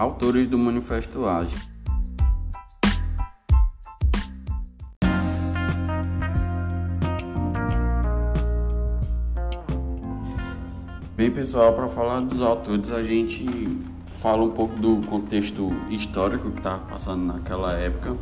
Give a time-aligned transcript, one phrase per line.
[0.00, 1.58] autores do Manifesto Ágil.
[11.14, 13.44] Bem, pessoal, para falar dos autores, a gente
[14.06, 18.16] fala um pouco do contexto histórico que estava passando naquela época.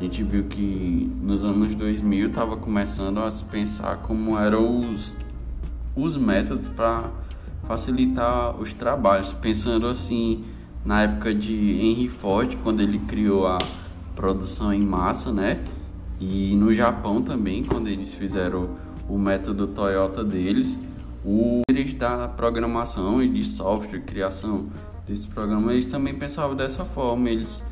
[0.00, 5.14] A gente viu que nos anos 2000 estava começando a se pensar como eram os,
[5.94, 7.10] os métodos para
[7.64, 10.56] facilitar os trabalhos, pensando assim
[10.88, 13.58] na época de Henry Ford, quando ele criou a
[14.16, 15.62] produção em massa, né?
[16.18, 18.70] E no Japão também, quando eles fizeram
[19.06, 20.78] o método Toyota deles,
[21.22, 24.68] o eles da programação e de software, criação
[25.06, 27.62] desse programa, eles também pensavam dessa forma, eles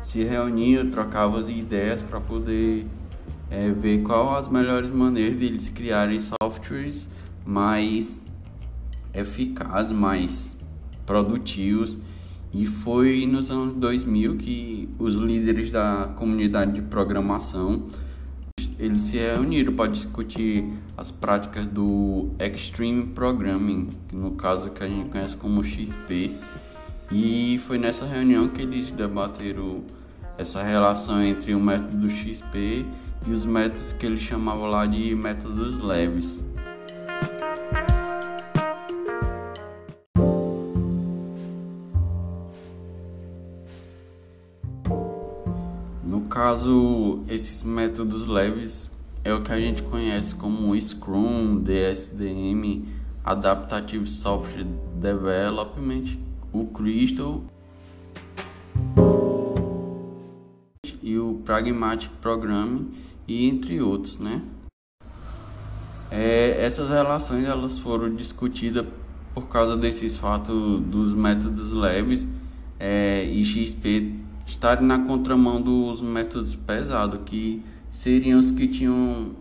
[0.00, 2.88] se reuniam, trocavam ideias para poder
[3.52, 7.08] é, ver qual as melhores maneiras de eles criarem softwares
[7.46, 8.20] mais
[9.14, 10.56] eficazes, mais
[11.06, 11.96] produtivos.
[12.54, 17.88] E foi nos anos 2000 que os líderes da comunidade de programação
[18.78, 20.64] eles se reuniram para discutir
[20.96, 26.32] as práticas do Extreme Programming, no caso que a gente conhece como XP.
[27.10, 29.82] E foi nessa reunião que eles debateram
[30.38, 32.84] essa relação entre o método XP
[33.26, 36.40] e os métodos que eles chamavam lá de métodos leves.
[46.24, 48.90] Caso, esses métodos leves
[49.24, 52.84] é o que a gente conhece como Scrum, DSDM,
[53.24, 54.66] Adaptative Software
[55.00, 56.18] Development,
[56.52, 57.42] o Crystal
[61.02, 62.90] e o Pragmatic Programming
[63.26, 64.42] e entre outros, né?
[66.10, 68.86] É, essas relações elas foram discutidas
[69.34, 72.28] por causa desses fatos dos métodos leves
[72.78, 79.32] é, e XP estarem na contramão dos métodos pesados, que seriam os que tinham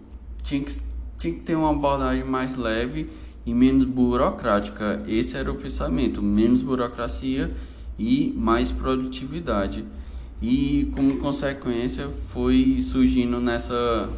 [0.43, 0.73] tinha que,
[1.17, 3.09] tinha que ter uma abordagem mais leve
[3.45, 5.03] e menos burocrática.
[5.07, 7.51] Esse era o pensamento, menos burocracia
[7.97, 9.85] e mais produtividade.
[10.41, 14.09] E como consequência foi surgindo nessa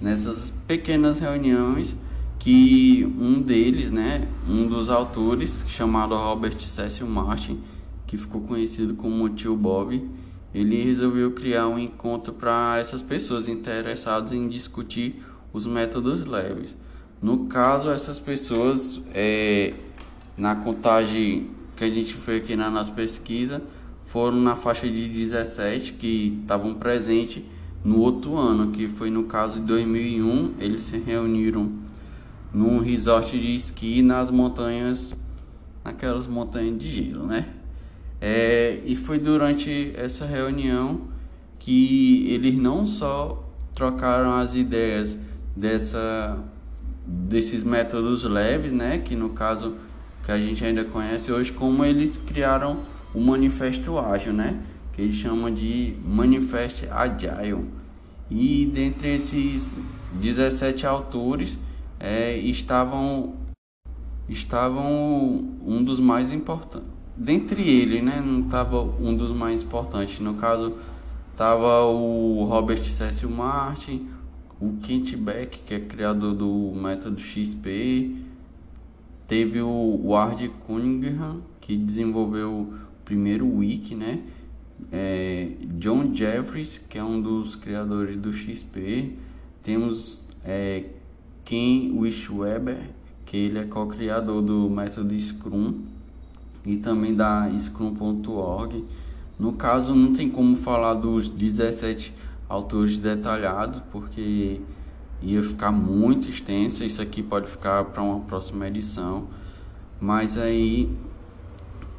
[0.00, 1.94] nessas pequenas reuniões
[2.38, 7.58] que um deles, né, um dos autores, chamado Robert Cecil Martin,
[8.14, 10.08] que ficou conhecido como Tio Bob,
[10.54, 15.20] ele resolveu criar um encontro para essas pessoas interessadas em discutir
[15.52, 16.76] os métodos leves.
[17.20, 19.74] No caso, essas pessoas, é,
[20.38, 23.60] na contagem que a gente fez aqui na nossa pesquisa,
[24.04, 27.42] foram na faixa de 17 que estavam presentes
[27.82, 31.72] no outro ano, que foi no caso de 2001, eles se reuniram
[32.52, 35.10] num resort de esqui nas montanhas,
[35.84, 37.53] naquelas montanhas de gelo, né?
[38.26, 41.08] É, e foi durante essa reunião
[41.58, 45.18] que eles não só trocaram as ideias
[45.54, 46.38] dessa,
[47.06, 49.74] desses métodos leves, né, que no caso
[50.24, 52.78] que a gente ainda conhece hoje, como eles criaram
[53.12, 54.58] o Manifesto Ágil, né,
[54.94, 57.66] que eles chamam de Manifesto Agile.
[58.30, 59.76] E dentre esses
[60.14, 61.58] 17 autores
[62.00, 63.34] é, estavam
[64.26, 70.18] estavam um dos mais importantes dentre eles, né, não estava um dos mais importantes.
[70.20, 70.74] No caso,
[71.32, 74.08] estava o Robert Cecil Martin,
[74.60, 78.16] o Kent Beck, que é criador do método XP,
[79.26, 84.20] teve o Ward Cunningham, que desenvolveu o primeiro wiki, né?
[84.92, 89.12] É, John Jeffries, que é um dos criadores do XP.
[89.62, 90.84] Temos é,
[91.44, 92.90] Ken Wishweber,
[93.24, 95.93] que ele é co-criador do método Scrum
[96.64, 98.84] e também da Scrum.org.
[99.38, 102.14] No caso, não tem como falar dos 17
[102.48, 104.60] autores detalhados, porque
[105.22, 106.84] ia ficar muito extenso.
[106.84, 109.28] Isso aqui pode ficar para uma próxima edição.
[110.00, 110.90] Mas aí,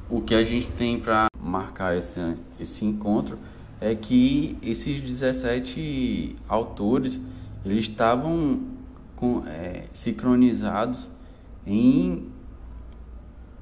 [0.10, 3.38] o que a gente tem para marcar esse, esse encontro
[3.82, 7.20] é que esses 17 autores
[7.66, 8.62] eles estavam
[9.16, 11.10] com, é, sincronizados
[11.66, 12.28] em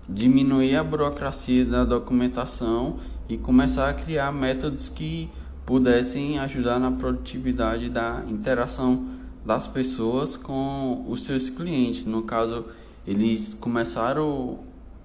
[0.07, 5.29] diminuir a burocracia da documentação e começar a criar métodos que
[5.65, 9.07] pudessem ajudar na produtividade da interação
[9.45, 12.05] das pessoas com os seus clientes.
[12.05, 12.65] No caso,
[13.07, 14.59] eles começaram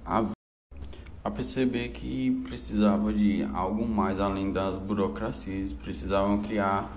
[0.05, 0.25] a,
[1.25, 6.91] a perceber que precisava de algo mais além das burocracias, precisavam criar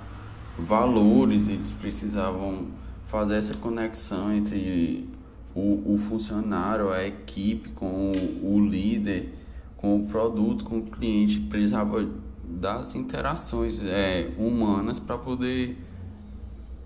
[0.57, 2.67] valores, eles precisavam
[3.05, 5.07] fazer essa conexão entre
[5.55, 9.33] o, o funcionário, a equipe, com o, o líder,
[9.77, 12.07] com o produto, com o cliente, precisava
[12.43, 15.77] das interações é, humanas para poder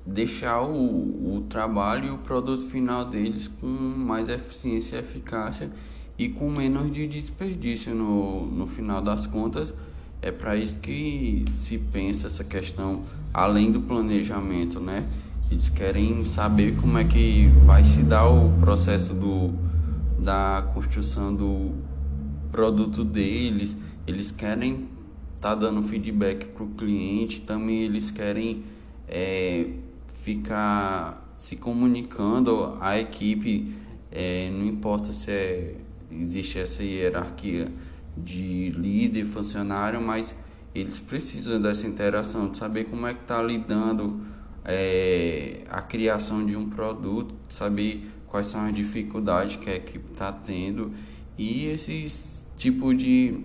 [0.06, 5.72] deixar o, o trabalho e o produto final deles com mais eficiência e eficácia
[6.18, 9.74] e com menos de desperdício no, no final das contas.
[10.22, 13.02] É para isso que se pensa essa questão,
[13.34, 15.08] além do planejamento, né?
[15.50, 19.54] Eles querem saber como é que vai se dar o processo do,
[20.20, 21.74] da construção do
[22.52, 23.76] produto deles.
[24.08, 24.88] Eles querem
[25.36, 28.64] estar tá dando feedback para o cliente, também eles querem
[29.08, 29.68] é,
[30.24, 33.76] ficar se comunicando a equipe,
[34.12, 35.76] é, não importa se é,
[36.12, 37.68] existe essa hierarquia
[38.18, 40.34] de líder, funcionário, mas
[40.74, 44.22] eles precisam dessa interação, de saber como é que está lidando
[44.66, 50.32] é, a criação de um produto, saber quais são as dificuldades que a equipe está
[50.32, 50.92] tendo
[51.38, 53.42] e esses tipo de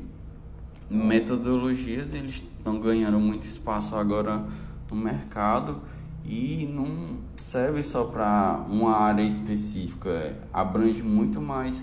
[0.88, 4.44] metodologias eles estão ganhando muito espaço agora
[4.90, 5.81] no mercado
[6.25, 11.82] e não serve só para uma área específica, abrange muito mais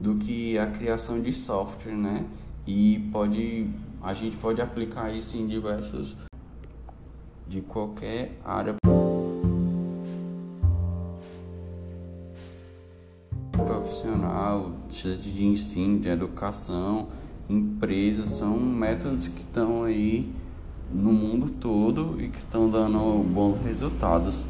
[0.00, 2.26] do que a criação de software, né?
[2.66, 3.68] E pode
[4.02, 6.16] a gente pode aplicar isso em diversos
[7.46, 8.74] de qualquer área
[13.52, 17.08] profissional, seja de ensino, de educação,
[17.48, 20.32] empresas, são métodos que estão aí
[20.92, 24.44] no mundo todo e que estão dando bons resultados.